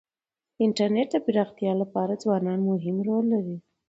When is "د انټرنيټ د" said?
0.55-1.17